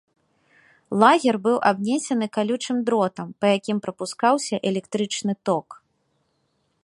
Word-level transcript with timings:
Лагер 1.01 1.35
быў 1.45 1.57
абнесены 1.71 2.27
калючым 2.37 2.77
дротам, 2.87 3.27
па 3.43 3.53
якім 3.57 3.77
прапускаўся 3.85 4.55
электрычны 4.73 5.33
ток. 5.51 5.67